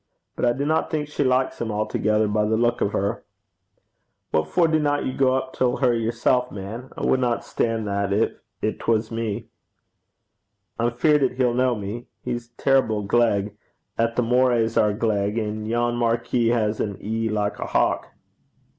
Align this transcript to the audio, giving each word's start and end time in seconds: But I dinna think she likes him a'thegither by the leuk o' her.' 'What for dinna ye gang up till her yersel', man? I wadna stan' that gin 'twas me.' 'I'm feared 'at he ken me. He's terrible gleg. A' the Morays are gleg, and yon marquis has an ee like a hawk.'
But 0.35 0.45
I 0.45 0.53
dinna 0.53 0.87
think 0.89 1.07
she 1.09 1.23
likes 1.23 1.61
him 1.61 1.69
a'thegither 1.69 2.27
by 2.27 2.45
the 2.45 2.57
leuk 2.57 2.81
o' 2.81 2.87
her.' 2.89 3.23
'What 4.31 4.47
for 4.47 4.67
dinna 4.67 4.99
ye 5.03 5.13
gang 5.13 5.27
up 5.27 5.53
till 5.53 5.77
her 5.77 5.93
yersel', 5.93 6.47
man? 6.51 6.89
I 6.97 7.01
wadna 7.05 7.39
stan' 7.43 7.85
that 7.85 8.09
gin 8.63 8.77
'twas 8.79 9.11
me.' 9.11 9.45
'I'm 10.79 10.89
feared 10.93 11.21
'at 11.21 11.31
he 11.37 11.43
ken 11.43 11.79
me. 11.79 12.07
He's 12.23 12.47
terrible 12.57 13.03
gleg. 13.03 13.55
A' 13.99 14.09
the 14.11 14.23
Morays 14.23 14.75
are 14.75 14.91
gleg, 14.93 15.37
and 15.37 15.67
yon 15.67 15.97
marquis 15.97 16.47
has 16.47 16.79
an 16.79 16.97
ee 16.99 17.29
like 17.29 17.59
a 17.59 17.67
hawk.' 17.67 18.07